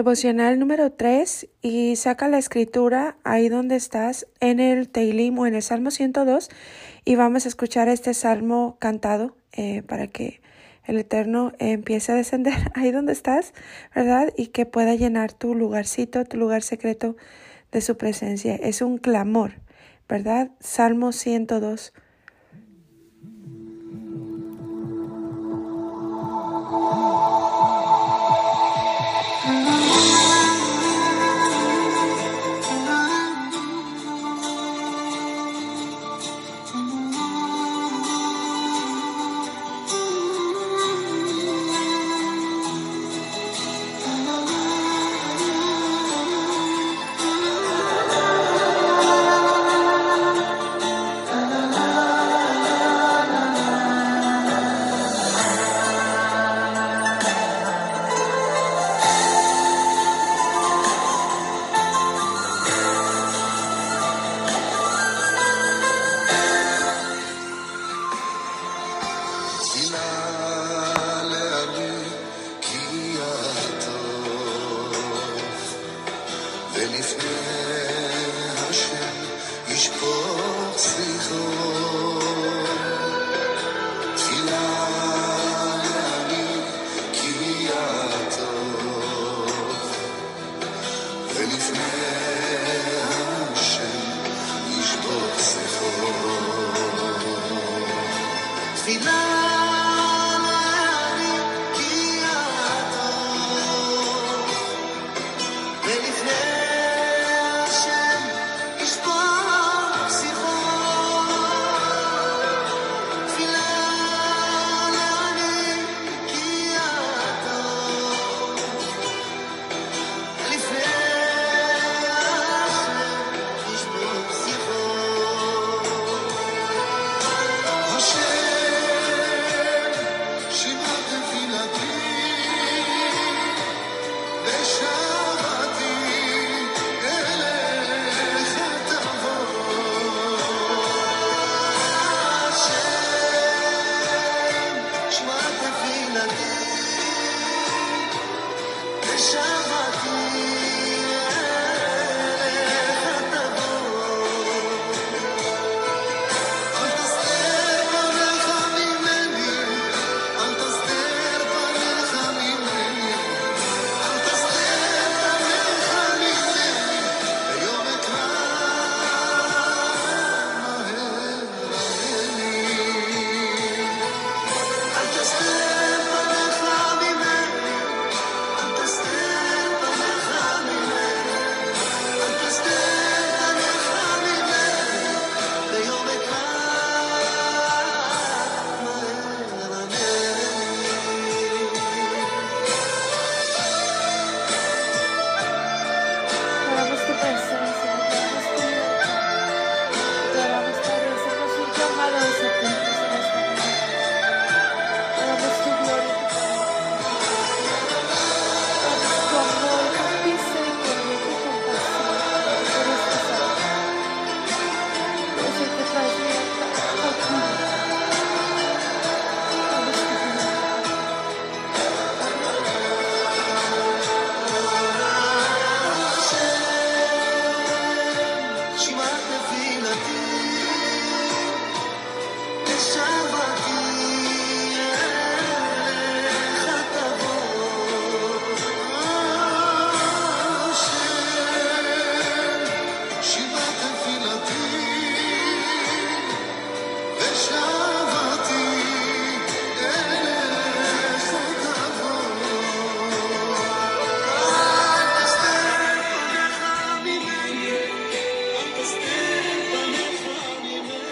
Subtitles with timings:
[0.00, 5.54] Devocional número 3 y saca la escritura ahí donde estás en el Teilim o en
[5.54, 6.48] el Salmo 102
[7.04, 10.40] y vamos a escuchar este salmo cantado eh, para que
[10.86, 13.52] el Eterno empiece a descender ahí donde estás,
[13.94, 14.32] ¿verdad?
[14.38, 17.18] Y que pueda llenar tu lugarcito, tu lugar secreto
[17.70, 18.54] de su presencia.
[18.54, 19.52] Es un clamor,
[20.08, 20.50] ¿verdad?
[20.60, 21.92] Salmo 102.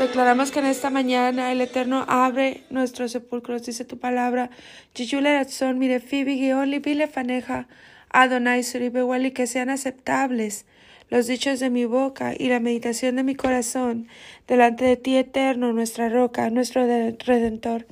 [0.09, 4.49] Declaramos que en esta mañana el Eterno abre nuestros sepulcros, dice tu palabra.
[5.49, 6.03] son mire
[8.09, 8.63] Adonai
[9.35, 10.65] que sean aceptables
[11.11, 14.09] los dichos de mi boca y la meditación de mi corazón
[14.47, 17.87] delante de ti, Eterno, nuestra roca, nuestro Redentor.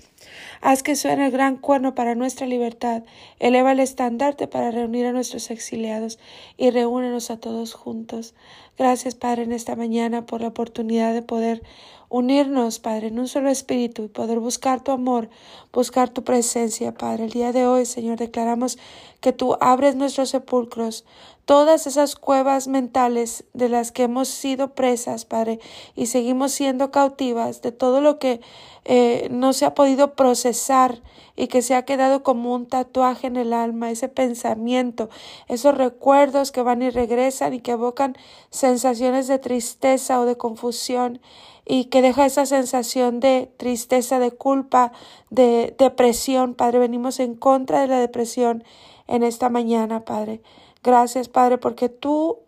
[0.60, 3.02] Haz que suene el gran cuerno para nuestra libertad.
[3.38, 6.18] Eleva el estandarte para reunir a nuestros exiliados
[6.56, 8.34] y reúnenos a todos juntos.
[8.78, 11.62] Gracias, Padre, en esta mañana por la oportunidad de poder
[12.08, 15.28] unirnos, Padre, en un solo espíritu y poder buscar tu amor,
[15.72, 17.24] buscar tu presencia, Padre.
[17.24, 18.78] El día de hoy, Señor, declaramos
[19.20, 21.04] que tú abres nuestros sepulcros,
[21.46, 25.60] todas esas cuevas mentales de las que hemos sido presas, Padre,
[25.94, 28.40] y seguimos siendo cautivas de todo lo que
[28.84, 31.02] eh, no se ha podido procesar
[31.34, 35.08] y que se ha quedado como un tatuaje en el alma, ese pensamiento,
[35.48, 38.16] esos recuerdos que van y regresan y que evocan
[38.50, 41.20] sensaciones de tristeza o de confusión
[41.66, 44.92] y que deja esa sensación de tristeza, de culpa,
[45.30, 46.54] de depresión.
[46.54, 48.64] Padre, venimos en contra de la depresión
[49.08, 50.40] en esta mañana, Padre.
[50.82, 52.38] Gracias, Padre, porque tú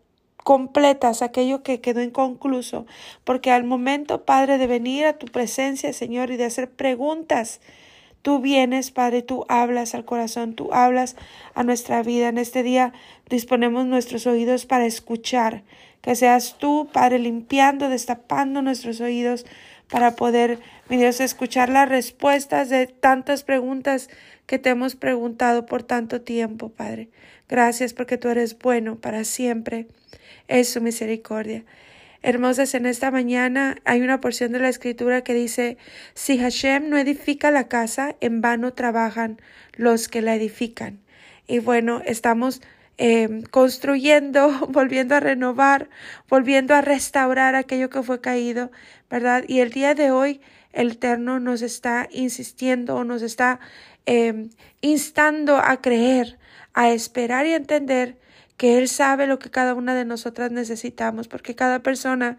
[0.45, 2.87] completas aquello que quedó inconcluso,
[3.25, 7.61] porque al momento, Padre, de venir a tu presencia, Señor, y de hacer preguntas,
[8.23, 11.17] Tú vienes, Padre, tú hablas al corazón, tú hablas
[11.55, 12.29] a nuestra vida.
[12.29, 12.93] En este día
[13.29, 15.63] disponemos nuestros oídos para escuchar.
[16.09, 19.45] Que seas tú, Padre, limpiando, destapando nuestros oídos
[19.91, 20.59] para poder,
[20.89, 24.09] mi Dios, escuchar las respuestas de tantas preguntas
[24.47, 27.11] que te hemos preguntado por tanto tiempo, Padre.
[27.47, 29.87] Gracias porque tú eres bueno para siempre.
[30.47, 31.67] Es su misericordia.
[32.23, 35.77] Hermosas, en esta mañana hay una porción de la escritura que dice,
[36.15, 39.43] si Hashem no edifica la casa, en vano trabajan
[39.77, 41.01] los que la edifican.
[41.47, 42.63] Y bueno, estamos
[42.99, 45.89] em, construyendo, volviendo a renovar,
[46.29, 48.71] volviendo a restaurar aquello que fue caído,
[49.09, 49.45] ¿verdad?
[49.49, 50.41] Y el día de hoy
[50.73, 53.61] el Eterno nos está insistiendo o nos está
[54.07, 54.51] em,
[54.81, 56.39] instando a creer,
[56.75, 58.19] a esperar y a entender
[58.57, 62.37] que Él sabe lo que cada una de nosotras necesitamos, porque cada persona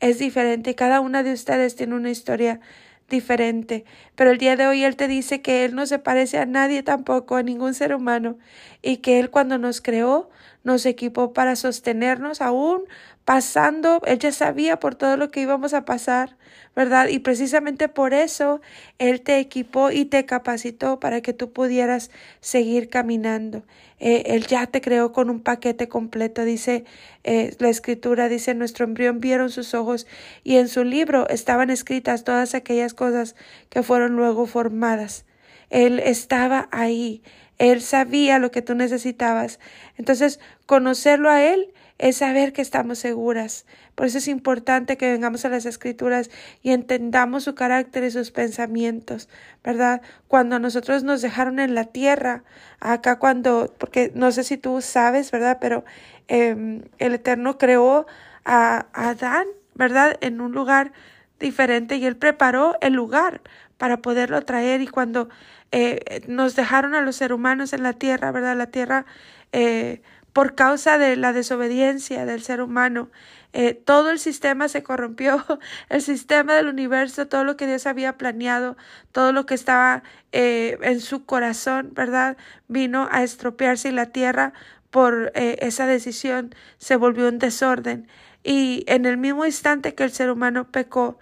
[0.00, 2.60] es diferente, cada una de ustedes tiene una historia
[3.08, 3.84] diferente.
[4.14, 6.82] Pero el día de hoy Él te dice que Él no se parece a nadie
[6.82, 8.38] tampoco, a ningún ser humano,
[8.82, 10.30] y que Él cuando nos creó,
[10.68, 12.84] nos equipó para sostenernos aún
[13.24, 16.36] pasando, Él ya sabía por todo lo que íbamos a pasar,
[16.76, 17.08] ¿verdad?
[17.08, 18.60] Y precisamente por eso
[18.98, 22.10] Él te equipó y te capacitó para que tú pudieras
[22.40, 23.64] seguir caminando.
[24.00, 26.84] Eh, él ya te creó con un paquete completo, dice
[27.24, 30.06] eh, la escritura, dice, nuestro embrión vieron sus ojos
[30.44, 33.34] y en su libro estaban escritas todas aquellas cosas
[33.70, 35.24] que fueron luego formadas.
[35.70, 37.22] Él estaba ahí,
[37.58, 39.58] él sabía lo que tú necesitabas.
[39.96, 43.66] Entonces, conocerlo a Él es saber que estamos seguras.
[43.96, 46.30] Por eso es importante que vengamos a las escrituras
[46.62, 49.28] y entendamos su carácter y sus pensamientos,
[49.64, 50.00] ¿verdad?
[50.28, 52.44] Cuando nosotros nos dejaron en la tierra,
[52.78, 55.58] acá cuando, porque no sé si tú sabes, ¿verdad?
[55.60, 55.84] Pero
[56.28, 58.06] em, el Eterno creó
[58.44, 60.16] a, a Adán, ¿verdad?
[60.20, 60.92] En un lugar
[61.40, 63.40] diferente y él preparó el lugar
[63.78, 65.28] para poderlo traer y cuando
[65.70, 68.56] eh, nos dejaron a los seres humanos en la tierra, ¿verdad?
[68.56, 69.04] La tierra,
[69.52, 73.10] eh, por causa de la desobediencia del ser humano,
[73.52, 75.44] eh, todo el sistema se corrompió,
[75.90, 78.76] el sistema del universo, todo lo que Dios había planeado,
[79.12, 82.36] todo lo que estaba en su corazón, ¿verdad?
[82.68, 84.52] Vino a estropearse y la tierra
[84.90, 88.08] por esa decisión se volvió un desorden.
[88.44, 91.18] Y en el mismo instante que el ser humano pecó,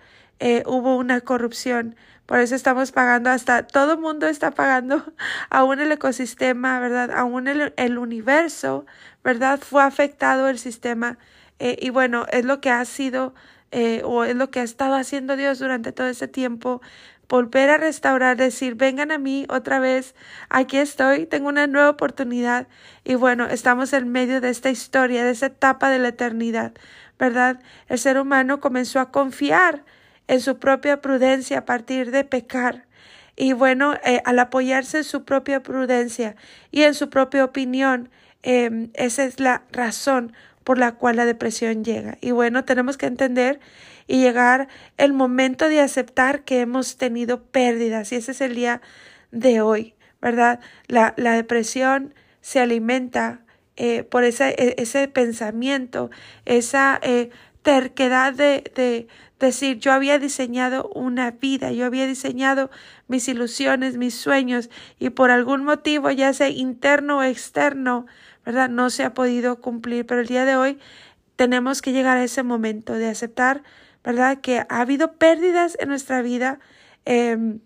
[0.66, 5.04] hubo una corrupción por eso estamos pagando hasta, todo el mundo está pagando,
[5.50, 7.10] aún el ecosistema, ¿verdad?
[7.12, 8.84] Aún el, el universo,
[9.24, 9.60] ¿verdad?
[9.60, 11.18] Fue afectado el sistema.
[11.58, 13.34] Eh, y bueno, es lo que ha sido
[13.70, 16.80] eh, o es lo que ha estado haciendo Dios durante todo ese tiempo.
[17.28, 20.14] Volver a restaurar, decir, vengan a mí otra vez,
[20.48, 22.68] aquí estoy, tengo una nueva oportunidad.
[23.04, 26.72] Y bueno, estamos en medio de esta historia, de esa etapa de la eternidad,
[27.18, 27.60] ¿verdad?
[27.88, 29.84] El ser humano comenzó a confiar
[30.28, 32.86] en su propia prudencia a partir de pecar.
[33.36, 36.36] Y bueno, eh, al apoyarse en su propia prudencia
[36.70, 38.10] y en su propia opinión,
[38.42, 40.32] em, esa es la razón
[40.64, 42.18] por la cual la depresión llega.
[42.20, 43.60] Y bueno, tenemos que entender
[44.06, 48.12] y llegar el momento de aceptar que hemos tenido pérdidas.
[48.12, 48.80] Y ese es el día
[49.30, 50.60] de hoy, ¿verdad?
[50.88, 53.40] La, la depresión se alimenta
[53.76, 56.10] eh, por ese, e, ese pensamiento,
[56.46, 57.28] esa eh,
[57.62, 62.70] terquedad de, decir, yo había diseñado una vida, yo había diseñado
[63.08, 68.06] mis ilusiones, mis sueños, y por algún motivo, ya sea interno o externo,
[68.44, 68.70] ¿verdad?
[68.70, 70.78] No se ha podido cumplir, pero el día de hoy
[71.36, 73.62] tenemos que llegar a ese momento de aceptar,
[74.02, 74.40] ¿verdad?
[74.40, 76.58] Que ha habido pérdidas en nuestra vida.
[77.04, 77.60] Em,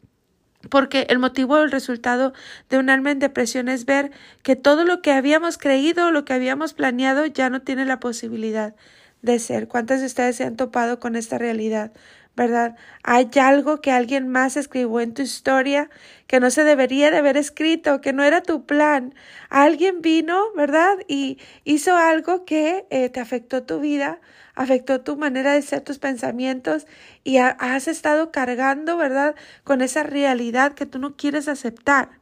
[0.69, 2.35] porque el motivo o el resultado
[2.69, 4.11] de un alma en depresión es ver
[4.43, 8.75] que todo lo que habíamos creído, lo que habíamos planeado, ya no tiene la posibilidad
[9.23, 9.69] de ser.
[9.69, 11.93] ¿Cuántas de ustedes se han topado con esta realidad?
[12.37, 12.77] ¿verdad?
[13.03, 15.91] Hay algo que alguien más escribió en tu historia
[16.27, 19.15] que no se debería de haber escrito, que no era tu plan.
[19.49, 20.97] Alguien vino, ¿verdad?
[21.09, 24.21] Y hizo algo que eh, te afectó tu vida,
[24.55, 26.87] afectó tu manera de ser, tus pensamientos
[27.25, 29.35] y has estado cargando, ¿verdad?
[29.65, 32.20] Con esa realidad que tú no quieres aceptar.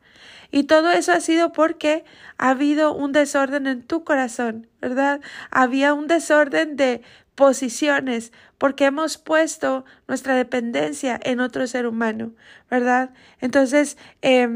[0.50, 2.04] Y todo eso ha sido porque
[2.38, 5.20] ha habido un desorden en tu corazón, ¿verdad?
[5.50, 7.02] Había un desorden de
[7.34, 12.32] posiciones, porque hemos puesto nuestra dependencia en otro ser humano,
[12.68, 13.10] ¿verdad?
[13.40, 14.48] Entonces, eh,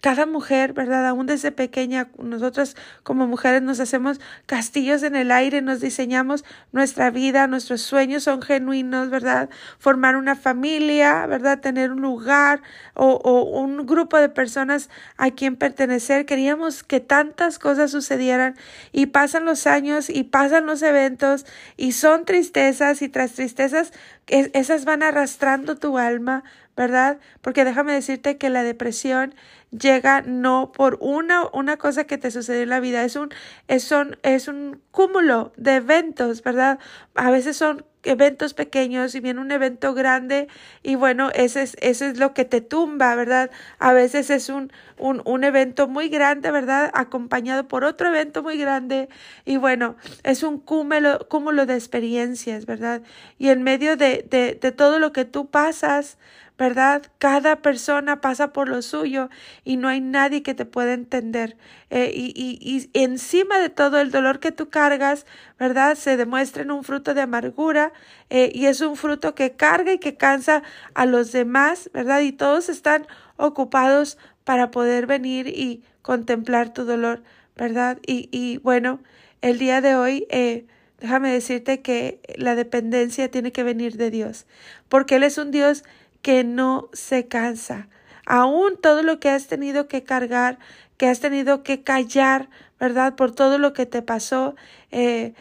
[0.00, 1.06] cada mujer, ¿verdad?
[1.06, 7.10] Aún desde pequeña, nosotras como mujeres nos hacemos castillos en el aire, nos diseñamos nuestra
[7.10, 9.50] vida, nuestros sueños son genuinos, ¿verdad?
[9.78, 11.58] Formar una familia, ¿verdad?
[11.60, 12.62] Tener un lugar
[12.94, 16.26] o, o un grupo de personas a quien pertenecer.
[16.26, 18.56] Queríamos que tantas cosas sucedieran
[18.92, 21.44] y pasan los años y pasan los eventos
[21.76, 23.92] y son tristezas y tras tristezas,
[24.28, 26.44] esas van arrastrando tu alma,
[26.78, 27.18] ¿verdad?
[27.42, 29.34] Porque déjame decirte que la depresión
[29.70, 33.30] llega no por una, una cosa que te sucedió en la vida, es un,
[33.66, 33.92] es,
[34.22, 36.78] es un cúmulo de eventos, ¿verdad?
[37.16, 40.46] A veces son eventos pequeños y viene un evento grande
[40.84, 43.50] y bueno, ese es, eso es lo que te tumba, ¿verdad?
[43.80, 46.90] A veces es un, un, un evento muy grande, ¿verdad?
[46.94, 49.08] Acompañado por otro evento muy grande
[49.44, 53.02] y bueno, es un cúmulo, cúmulo de experiencias, ¿verdad?
[53.36, 56.18] Y en medio de, de, de todo lo que tú pasas,
[56.58, 57.02] ¿verdad?
[57.18, 59.30] Cada persona pasa por lo suyo
[59.64, 61.56] y no hay nadie que te pueda entender.
[61.90, 65.24] Eh, y, y, y, encima de todo el dolor que tú cargas,
[65.58, 65.94] ¿verdad?
[65.94, 67.92] Se demuestra en un fruto de amargura
[68.28, 72.20] eh, y es un fruto que carga y que cansa a los demás, ¿verdad?
[72.20, 77.22] Y todos están ocupados para poder venir y contemplar tu dolor,
[77.56, 77.98] ¿verdad?
[78.04, 78.98] Y, y bueno,
[79.42, 80.66] el día de hoy, eh,
[81.00, 84.46] déjame decirte que la dependencia tiene que venir de Dios,
[84.88, 85.84] porque Él es un Dios
[86.22, 87.88] que no se cansa.
[88.26, 90.58] Aún todo lo que has tenido que cargar,
[90.98, 93.14] que has tenido que callar, ¿verdad?
[93.14, 94.54] Por todo lo que te pasó,
[94.90, 95.34] eh,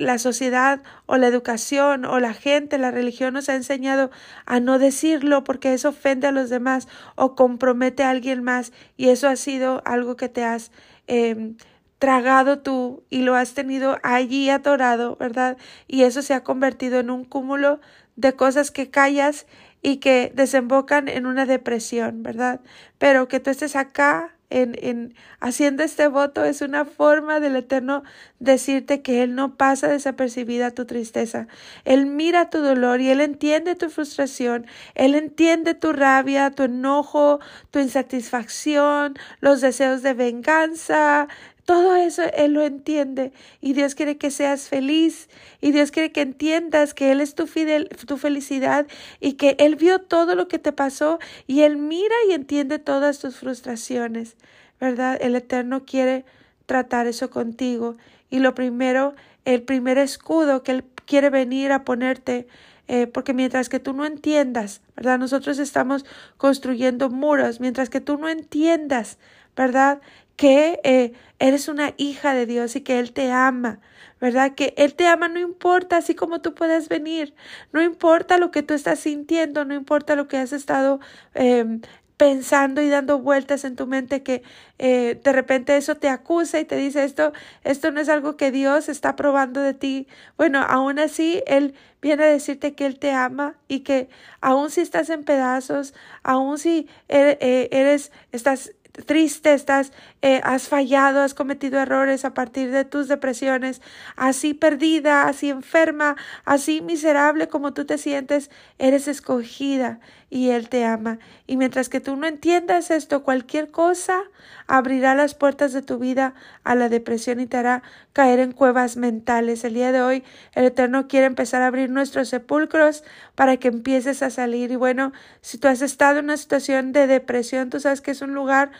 [0.00, 4.10] la sociedad o la educación o la gente, la religión nos ha enseñado
[4.46, 9.08] a no decirlo porque eso ofende a los demás o compromete a alguien más y
[9.08, 10.70] eso ha sido algo que te has
[11.06, 11.56] em,
[11.98, 15.56] tragado tú y lo has tenido allí atorado, ¿verdad?
[15.86, 17.80] Y eso se ha convertido en un cúmulo
[18.16, 19.46] de cosas que callas
[19.82, 22.60] y que desembocan en una depresión, ¿verdad?
[22.98, 28.02] Pero que tú estés acá en, en, haciendo este voto es una forma del Eterno
[28.38, 31.48] decirte que Él no pasa desapercibida tu tristeza.
[31.84, 37.40] Él mira tu dolor y Él entiende tu frustración, Él entiende tu rabia, tu enojo,
[37.70, 41.28] tu insatisfacción, los deseos de venganza,
[41.64, 45.28] todo eso Él lo entiende y Dios quiere que seas feliz
[45.60, 48.86] y Dios quiere que entiendas que Él es tu, fidel, tu felicidad
[49.20, 53.20] y que Él vio todo lo que te pasó y Él mira y entiende todas
[53.20, 54.36] tus frustraciones,
[54.80, 55.18] ¿verdad?
[55.20, 56.24] El Eterno quiere
[56.66, 57.96] tratar eso contigo
[58.28, 59.14] y lo primero,
[59.44, 62.46] el primer escudo que Él quiere venir a ponerte
[62.88, 65.18] eh, porque mientras que tú no entiendas, ¿verdad?
[65.18, 66.04] Nosotros estamos
[66.36, 69.18] construyendo muros, mientras que tú no entiendas,
[69.56, 70.00] ¿verdad?
[70.36, 73.80] Que eh, eres una hija de Dios y que Él te ama,
[74.20, 74.54] ¿verdad?
[74.54, 77.34] Que Él te ama no importa así como tú puedes venir,
[77.72, 81.00] no importa lo que tú estás sintiendo, no importa lo que has estado
[81.34, 81.80] eh,
[82.22, 84.44] pensando y dando vueltas en tu mente que
[84.78, 87.32] eh, de repente eso te acusa y te dice esto,
[87.64, 90.06] esto no es algo que Dios está probando de ti.
[90.36, 94.08] Bueno, aún así Él viene a decirte que Él te ama y que
[94.40, 98.72] aún si estás en pedazos, aún si eres, eh, eres estás
[99.06, 103.80] triste, estás, eh, has fallado, has cometido errores a partir de tus depresiones,
[104.16, 110.00] así perdida, así enferma, así miserable como tú te sientes, eres escogida
[110.32, 111.18] y Él te ama.
[111.46, 114.22] Y mientras que tú no entiendas esto, cualquier cosa
[114.66, 116.32] abrirá las puertas de tu vida
[116.64, 117.82] a la depresión y te hará
[118.14, 119.62] caer en cuevas mentales.
[119.62, 120.24] El día de hoy
[120.54, 124.70] el Eterno quiere empezar a abrir nuestros sepulcros para que empieces a salir.
[124.70, 125.12] Y bueno,
[125.42, 128.70] si tú has estado en una situación de depresión, tú sabes que es un lugar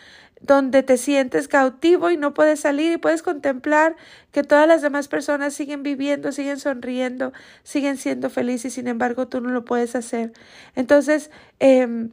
[0.43, 3.95] donde te sientes cautivo y no puedes salir y puedes contemplar
[4.31, 7.33] que todas las demás personas siguen viviendo, siguen sonriendo,
[7.63, 10.33] siguen siendo felices y sin embargo tú no lo puedes hacer.
[10.75, 12.09] Entonces, eh,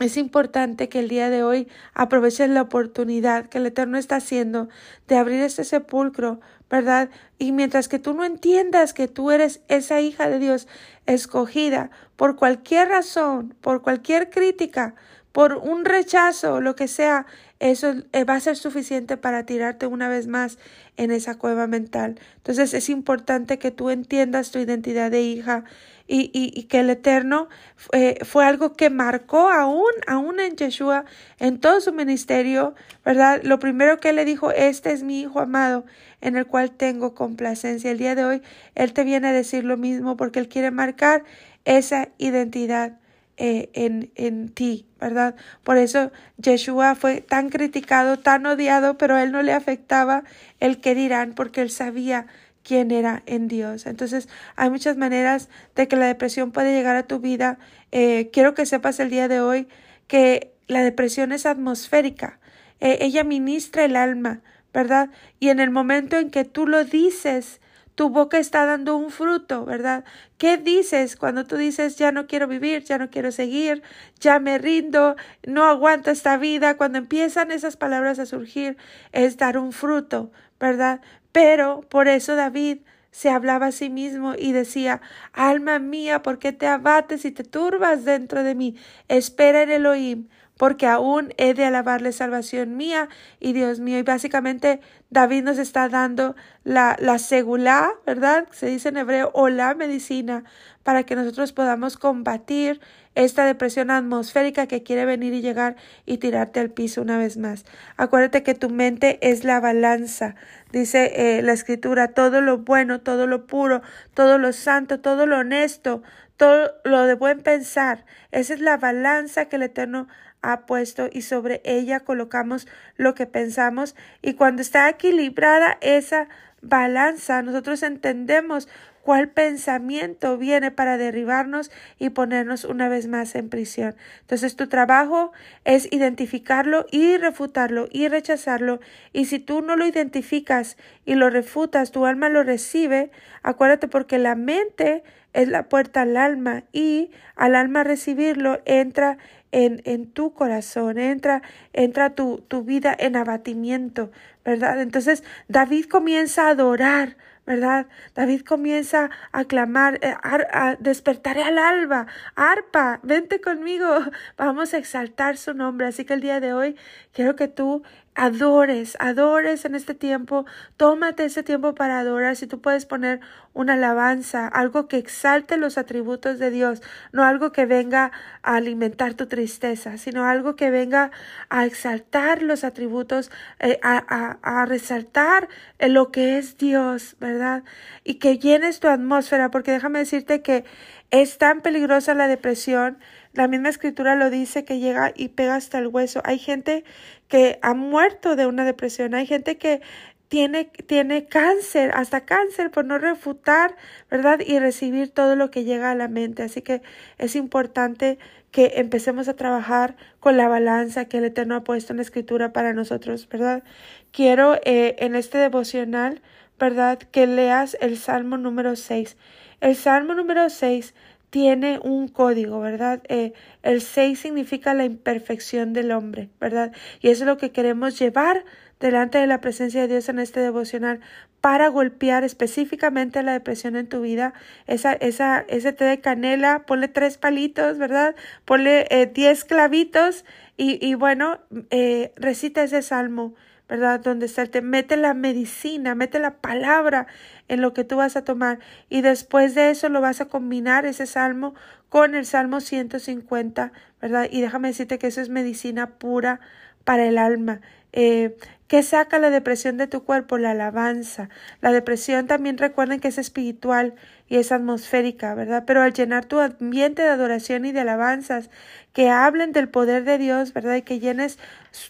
[0.00, 4.68] es importante que el día de hoy aproveches la oportunidad que el Eterno está haciendo
[5.06, 7.10] de abrir este sepulcro ¿verdad?
[7.38, 10.66] Y mientras que tú no entiendas que tú eres esa hija de Dios
[11.06, 14.96] escogida por cualquier razón, por cualquier crítica,
[15.34, 17.26] por un rechazo, lo que sea,
[17.58, 20.58] eso va a ser suficiente para tirarte una vez más
[20.96, 22.20] en esa cueva mental.
[22.36, 25.64] Entonces es importante que tú entiendas tu identidad de hija
[26.06, 27.48] y, y, que el Eterno
[27.90, 31.04] eh, fue algo que marcó aún, aún en Yeshua,
[31.40, 33.40] en todo su ministerio, ¿verdad?
[33.42, 35.84] Lo primero que él le dijo, este es mi hijo amado,
[36.20, 37.90] en el cual tengo complacencia.
[37.90, 38.42] El día de hoy,
[38.76, 41.24] él te viene a decir lo mismo porque él quiere marcar
[41.64, 42.98] esa identidad
[43.36, 45.34] eh, en, en ti, ¿verdad?
[45.62, 50.24] Por eso Yeshua fue tan criticado, tan odiado, pero a él no le afectaba
[50.60, 52.26] el que dirán, porque él sabía
[52.64, 53.86] quién era en Dios.
[53.86, 57.58] Entonces, hay muchas maneras de que la depresión puede llegar a tu vida.
[57.92, 59.68] Eh, quiero que sepas el día de hoy
[60.08, 62.40] que la depresión es atmosférica.
[62.80, 64.40] Eh, ella ministra el alma,
[64.72, 65.10] ¿verdad?
[65.38, 67.60] Y en el momento en que tú lo dices,
[67.94, 70.04] tu boca está dando un fruto, ¿verdad?
[70.38, 73.82] ¿Qué dices cuando tú dices ya no quiero vivir, ya no quiero seguir,
[74.20, 76.76] ya me rindo, no aguanto esta vida?
[76.76, 78.76] Cuando empiezan esas palabras a surgir
[79.12, 81.00] es dar un fruto, ¿verdad?
[81.32, 82.78] Pero por eso David
[83.14, 85.00] se hablaba a sí mismo y decía,
[85.32, 88.76] Alma mía, ¿por qué te abates y te turbas dentro de mí?
[89.06, 93.08] Espera en Elohim, porque aún he de alabarle salvación mía
[93.40, 93.98] y Dios mío.
[93.98, 98.46] Y básicamente David nos está dando la, la segulá, ¿verdad?
[98.52, 100.44] Se dice en hebreo, o la medicina,
[100.82, 102.80] para que nosotros podamos combatir
[103.14, 107.64] esta depresión atmosférica que quiere venir y llegar y tirarte al piso una vez más.
[107.96, 110.34] Acuérdate que tu mente es la balanza.
[110.72, 113.82] Dice eh, la escritura, todo lo bueno, todo lo puro,
[114.14, 116.02] todo lo santo, todo lo honesto,
[116.36, 118.04] todo lo de buen pensar.
[118.32, 120.08] Esa es la balanza que el Eterno
[120.52, 126.28] ha puesto y sobre ella colocamos lo que pensamos y cuando está equilibrada esa
[126.62, 128.68] balanza nosotros entendemos
[129.04, 133.94] cuál pensamiento viene para derribarnos y ponernos una vez más en prisión.
[134.22, 135.32] Entonces tu trabajo
[135.64, 138.80] es identificarlo y refutarlo y rechazarlo
[139.12, 143.10] y si tú no lo identificas y lo refutas, tu alma lo recibe,
[143.42, 145.04] acuérdate porque la mente
[145.34, 149.18] es la puerta al alma y al alma recibirlo entra
[149.54, 154.10] en, en tu corazón, entra, entra tu, tu vida en abatimiento,
[154.44, 154.82] ¿verdad?
[154.82, 157.86] Entonces David comienza a adorar, ¿verdad?
[158.16, 163.86] David comienza a clamar, eh, a, despertaré al alba, arpa, vente conmigo,
[164.36, 165.86] vamos a exaltar su nombre.
[165.86, 166.74] Así que el día de hoy
[167.12, 170.46] quiero que tú adores, adores en este tiempo,
[170.76, 172.36] tómate ese tiempo para adorar.
[172.36, 173.20] Si tú puedes poner
[173.52, 179.14] una alabanza, algo que exalte los atributos de Dios, no algo que venga a alimentar
[179.14, 181.10] tu tristeza, sino algo que venga
[181.48, 185.48] a exaltar los atributos, eh, a, a, a, resaltar
[185.80, 187.64] lo que es Dios, ¿verdad?
[188.04, 190.64] Y que llenes tu atmósfera, porque déjame decirte que
[191.10, 192.98] es tan peligrosa la depresión
[193.34, 196.20] la misma escritura lo dice que llega y pega hasta el hueso.
[196.24, 196.84] Hay gente
[197.28, 199.14] que ha muerto de una depresión.
[199.14, 199.82] Hay gente que
[200.28, 203.76] tiene, tiene cáncer, hasta cáncer por no refutar,
[204.10, 204.40] ¿verdad?
[204.44, 206.42] Y recibir todo lo que llega a la mente.
[206.42, 206.82] Así que
[207.18, 208.18] es importante
[208.50, 212.52] que empecemos a trabajar con la balanza que el Eterno ha puesto en la escritura
[212.52, 213.64] para nosotros, ¿verdad?
[214.12, 216.22] Quiero eh, en este devocional,
[216.58, 216.98] ¿verdad?
[216.98, 219.16] Que leas el Salmo número 6.
[219.60, 220.94] El Salmo número 6
[221.34, 223.02] tiene un código, ¿verdad?
[223.08, 223.32] Eh,
[223.64, 226.70] el 6 significa la imperfección del hombre, ¿verdad?
[227.00, 228.44] Y eso es lo que queremos llevar
[228.78, 231.00] delante de la presencia de Dios en este devocional
[231.40, 234.32] para golpear específicamente la depresión en tu vida.
[234.68, 238.14] Esa, esa, ese té de canela, ponle tres palitos, ¿verdad?
[238.44, 240.24] Ponle eh, diez clavitos
[240.56, 243.34] y, y bueno, eh, recita ese salmo.
[243.68, 244.00] ¿Verdad?
[244.00, 247.06] Donde está te mete la medicina, mete la palabra
[247.48, 250.86] en lo que tú vas a tomar y después de eso lo vas a combinar
[250.86, 251.54] ese salmo
[251.88, 254.28] con el salmo 150, ¿verdad?
[254.30, 256.40] Y déjame decirte que eso es medicina pura
[256.84, 257.60] para el alma.
[257.92, 260.36] Eh, ¿Qué saca la depresión de tu cuerpo?
[260.36, 261.28] La alabanza.
[261.60, 263.94] La depresión también recuerden que es espiritual
[264.28, 265.64] y es atmosférica, ¿verdad?
[265.66, 268.50] Pero al llenar tu ambiente de adoración y de alabanzas,
[268.92, 270.76] que hablen del poder de Dios, ¿verdad?
[270.76, 271.38] Y que llenes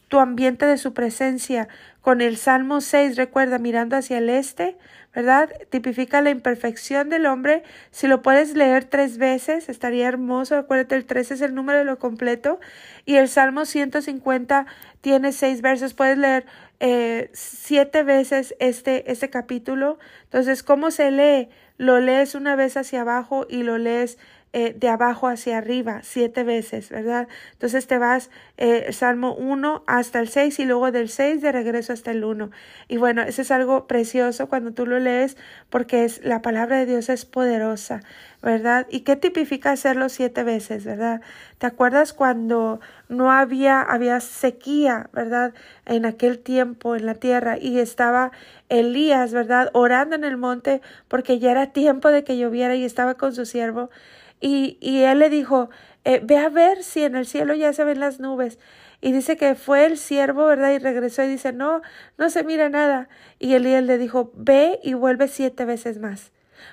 [0.08, 1.68] tu ambiente de su presencia
[2.00, 4.76] con el Salmo 6, recuerda, mirando hacia el este,
[5.14, 5.48] ¿verdad?
[5.70, 7.62] Tipifica la imperfección del hombre.
[7.92, 10.56] Si lo puedes leer tres veces, estaría hermoso.
[10.56, 12.58] Acuérdate, el tres es el número de lo completo.
[13.04, 14.66] Y el Salmo 150
[15.00, 15.94] tiene seis versos.
[15.94, 16.46] Puedes leer
[16.80, 19.98] eh, siete veces este, este capítulo.
[20.24, 21.48] Entonces, ¿cómo se lee?
[21.76, 24.18] Lo lees una vez hacia abajo y lo lees
[24.56, 27.26] eh, de abajo hacia arriba, siete veces, ¿verdad?
[27.54, 31.92] Entonces te vas eh, Salmo 1 hasta el 6 y luego del 6 de regreso
[31.92, 32.52] hasta el 1.
[32.86, 35.36] Y bueno, eso es algo precioso cuando tú lo lees
[35.70, 38.02] porque es la palabra de Dios es poderosa,
[38.42, 38.86] ¿verdad?
[38.90, 41.20] ¿Y qué tipifica hacerlo siete veces, verdad?
[41.58, 45.52] ¿Te acuerdas cuando no había, había sequía, ¿verdad?
[45.84, 48.30] En aquel tiempo en la tierra y estaba
[48.68, 49.70] Elías, ¿verdad?
[49.72, 53.46] Orando en el monte porque ya era tiempo de que lloviera y estaba con su
[53.46, 53.90] siervo.
[54.46, 55.70] Y, y él le dijo,
[56.04, 58.59] eh, ve a ver si en el cielo ya se ven las nubes.
[59.00, 60.72] Y dice que fue el siervo, ¿verdad?
[60.72, 61.80] Y regresó y dice, no,
[62.18, 63.09] no se mira nada.
[63.38, 66.30] Y Elías le dijo, ve y vuelve siete veces más.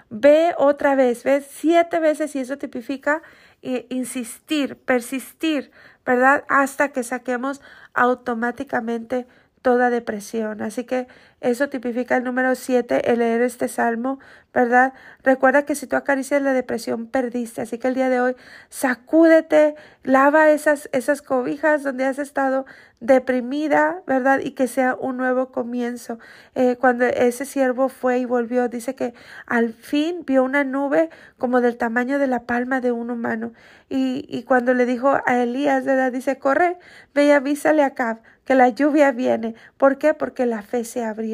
[0.09, 3.21] Ve otra vez, ve siete veces y eso tipifica
[3.61, 5.71] eh, insistir, persistir,
[6.05, 6.43] ¿verdad?
[6.49, 7.61] Hasta que saquemos
[7.93, 9.27] automáticamente
[9.61, 10.61] toda depresión.
[10.61, 11.07] Así que
[11.41, 14.19] eso tipifica el número siete, el leer este salmo,
[14.53, 14.93] ¿verdad?
[15.23, 17.61] Recuerda que si tú acaricias la depresión, perdiste.
[17.61, 18.35] Así que el día de hoy,
[18.69, 19.73] sacúdete,
[20.03, 22.67] lava esas, esas cobijas donde has estado
[22.99, 24.39] deprimida, ¿verdad?
[24.43, 26.19] Y que sea un nuevo comienzo.
[26.53, 29.15] Eh, cuando ese siervo fue y volvió, dice que
[29.47, 33.53] al fin vio una nube como del tamaño de la palma de un humano.
[33.89, 36.11] Y, y cuando le dijo a Elías, ¿verdad?
[36.11, 36.77] Dice, corre,
[37.15, 39.55] ve y avísale a Cab que la lluvia viene.
[39.77, 40.13] ¿Por qué?
[40.13, 41.30] Porque la fe se abrió.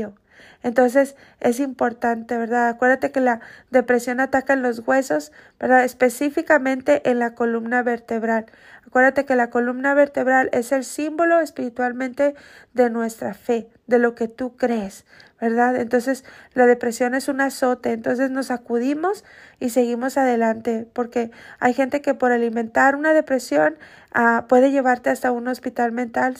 [0.64, 2.70] Entonces es importante, ¿verdad?
[2.70, 5.84] Acuérdate que la depresión ataca en los huesos, ¿verdad?
[5.84, 8.46] Específicamente en la columna vertebral.
[8.88, 12.36] Acuérdate que la columna vertebral es el símbolo espiritualmente
[12.74, 15.06] de nuestra fe, de lo que tú crees,
[15.42, 15.76] ¿verdad?
[15.76, 16.24] Entonces
[16.54, 19.26] la depresión es un azote, entonces nos acudimos
[19.60, 23.78] y seguimos adelante, porque hay gente que por alimentar una depresión
[24.48, 26.38] puede llevarte hasta un hospital mental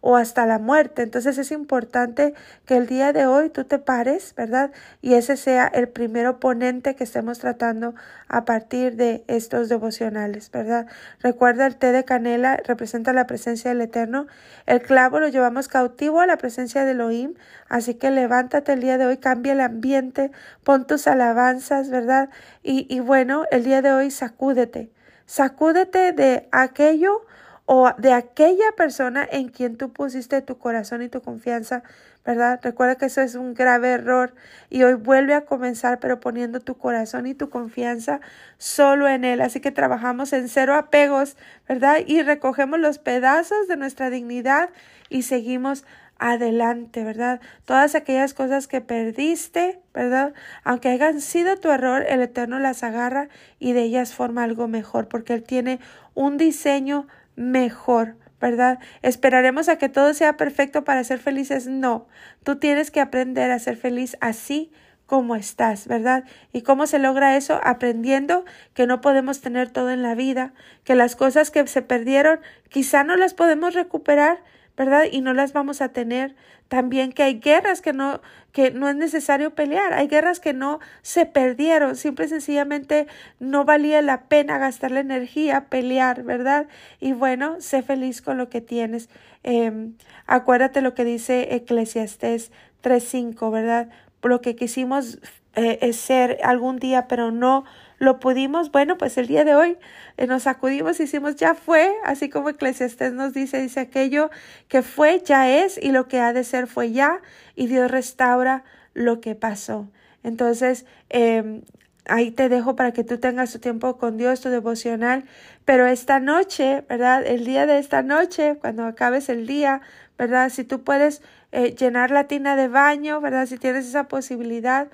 [0.00, 1.02] o hasta la muerte.
[1.02, 2.34] Entonces es importante
[2.66, 4.70] que el día de hoy tú te pares, ¿verdad?
[5.00, 7.94] Y ese sea el primer oponente que estemos tratando
[8.28, 10.86] a partir de estos devocionales, ¿verdad?
[11.20, 14.26] Recuerda el té de canela representa la presencia del Eterno,
[14.66, 17.34] el clavo lo llevamos cautivo a la presencia de Elohim,
[17.68, 20.32] así que levántate el día de hoy, cambia el ambiente,
[20.64, 22.28] pon tus alabanzas, ¿verdad?
[22.62, 24.90] Y, y bueno, el día de hoy sacúdete,
[25.30, 27.24] sacúdete de aquello
[27.64, 31.84] o de aquella persona en quien tú pusiste tu corazón y tu confianza,
[32.26, 32.58] ¿verdad?
[32.60, 34.34] Recuerda que eso es un grave error
[34.70, 38.20] y hoy vuelve a comenzar, pero poniendo tu corazón y tu confianza
[38.58, 39.40] solo en Él.
[39.40, 41.36] Así que trabajamos en cero apegos,
[41.68, 41.98] ¿verdad?
[42.04, 44.70] Y recogemos los pedazos de nuestra dignidad
[45.10, 45.84] y seguimos
[46.20, 47.40] adelante, ¿verdad?
[47.64, 50.34] Todas aquellas cosas que perdiste, ¿verdad?
[50.62, 53.28] Aunque hayan sido tu error, el Eterno las agarra
[53.58, 55.80] y de ellas forma algo mejor, porque Él tiene
[56.14, 58.78] un diseño mejor, ¿verdad?
[59.00, 61.66] ¿Esperaremos a que todo sea perfecto para ser felices?
[61.66, 62.06] No,
[62.44, 64.70] tú tienes que aprender a ser feliz así
[65.06, 66.24] como estás, ¿verdad?
[66.52, 67.60] ¿Y cómo se logra eso?
[67.64, 70.52] Aprendiendo que no podemos tener todo en la vida,
[70.84, 74.38] que las cosas que se perdieron quizá no las podemos recuperar,
[74.76, 75.04] ¿verdad?
[75.10, 76.34] Y no las vamos a tener.
[76.68, 78.20] También que hay guerras que no,
[78.52, 79.92] que no es necesario pelear.
[79.92, 81.96] Hay guerras que no se perdieron.
[81.96, 83.06] Simple y sencillamente
[83.38, 86.66] no valía la pena gastar la energía pelear, ¿verdad?
[87.00, 89.08] Y bueno, sé feliz con lo que tienes.
[89.42, 89.90] Eh,
[90.26, 92.52] acuérdate lo que dice Eclesiastés
[92.82, 93.88] 3.5, ¿verdad?
[94.22, 95.18] Lo que quisimos
[95.56, 97.64] eh, es ser algún día, pero no
[98.00, 99.76] lo pudimos, bueno, pues el día de hoy
[100.16, 104.30] eh, nos sacudimos hicimos ya fue, así como Eclesiastés nos dice, dice aquello
[104.68, 107.20] que fue ya es y lo que ha de ser fue ya
[107.54, 109.90] y Dios restaura lo que pasó.
[110.22, 111.60] Entonces, eh,
[112.06, 115.24] ahí te dejo para que tú tengas tu tiempo con Dios, tu devocional,
[115.66, 117.26] pero esta noche, ¿verdad?
[117.26, 119.82] El día de esta noche, cuando acabes el día,
[120.16, 120.48] ¿verdad?
[120.48, 121.20] Si tú puedes
[121.52, 123.44] eh, llenar la tina de baño, ¿verdad?
[123.44, 124.88] Si tienes esa posibilidad,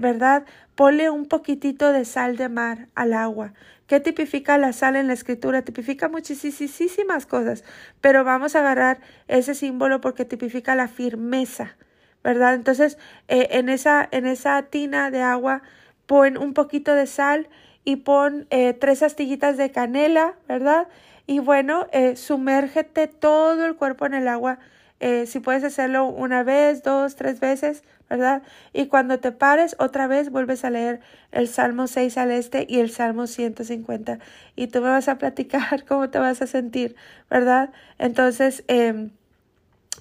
[0.00, 0.44] ¿verdad?
[0.74, 3.52] Ponle un poquitito de sal de mar al agua.
[3.88, 5.62] ¿Qué tipifica la sal en la escritura?
[5.62, 7.64] Tipifica muchísimas cosas,
[8.02, 11.74] pero vamos a agarrar ese símbolo porque tipifica la firmeza,
[12.22, 12.54] ¿verdad?
[12.54, 12.98] Entonces,
[13.28, 15.62] eh, en, esa, en esa tina de agua,
[16.04, 17.48] pon un poquito de sal
[17.82, 20.88] y pon eh, tres astillitas de canela, ¿verdad?
[21.26, 24.58] Y bueno, eh, sumérgete todo el cuerpo en el agua.
[25.26, 28.42] si puedes hacerlo una vez, dos, tres veces, ¿verdad?
[28.72, 32.80] Y cuando te pares, otra vez vuelves a leer el Salmo 6 al este y
[32.80, 34.18] el Salmo 150.
[34.56, 36.96] Y tú me vas a platicar cómo te vas a sentir,
[37.28, 37.70] ¿verdad?
[37.98, 39.10] Entonces, eh,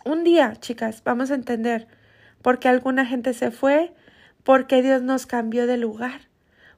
[0.05, 1.87] un día, chicas, vamos a entender
[2.41, 3.93] por qué alguna gente se fue,
[4.43, 6.21] por qué Dios nos cambió de lugar,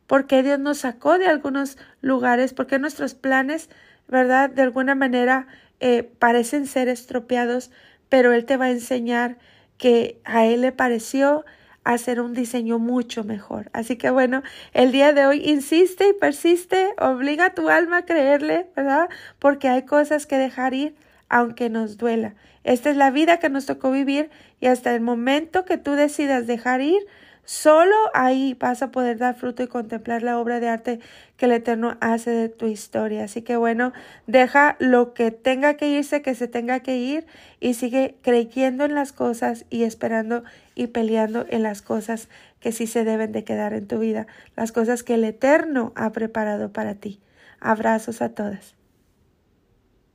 [0.07, 3.69] por qué Dios nos sacó de algunos lugares, por qué nuestros planes,
[4.07, 4.49] ¿verdad?
[4.49, 5.45] De alguna manera
[5.79, 7.69] eh, parecen ser estropeados,
[8.09, 9.37] pero Él te va a enseñar
[9.79, 11.43] que a Él le pareció
[11.83, 13.71] hacer un diseño mucho mejor.
[13.73, 18.05] Así que bueno, el día de hoy insiste y persiste, obliga a tu alma a
[18.05, 19.09] creerle, ¿verdad?
[19.39, 20.95] Porque hay cosas que dejar ir
[21.29, 22.35] aunque nos duela.
[22.63, 26.45] Esta es la vida que nos tocó vivir y hasta el momento que tú decidas
[26.45, 27.01] dejar ir,
[27.49, 30.99] Solo ahí vas a poder dar fruto y contemplar la obra de arte
[31.35, 33.23] que el Eterno hace de tu historia.
[33.23, 33.91] Así que bueno,
[34.27, 37.25] deja lo que tenga que irse, que se tenga que ir
[37.59, 40.43] y sigue creyendo en las cosas y esperando
[40.75, 44.71] y peleando en las cosas que sí se deben de quedar en tu vida, las
[44.71, 47.19] cosas que el Eterno ha preparado para ti.
[47.59, 48.78] Abrazos a todas.